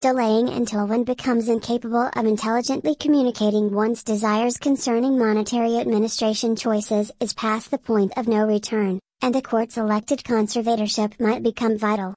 Delaying 0.00 0.48
until 0.48 0.86
one 0.86 1.02
becomes 1.02 1.48
incapable 1.48 2.08
of 2.14 2.24
intelligently 2.24 2.94
communicating 2.94 3.74
one's 3.74 4.04
desires 4.04 4.56
concerning 4.56 5.18
monetary 5.18 5.76
administration 5.76 6.54
choices 6.54 7.10
is 7.18 7.32
past 7.32 7.72
the 7.72 7.78
point 7.78 8.12
of 8.16 8.28
no 8.28 8.46
return, 8.46 9.00
and 9.22 9.34
a 9.34 9.42
court's 9.42 9.76
elected 9.76 10.22
conservatorship 10.22 11.18
might 11.18 11.42
become 11.42 11.76
vital. 11.76 12.06